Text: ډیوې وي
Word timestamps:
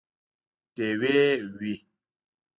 ډیوې 0.75 1.21
وي 1.57 1.73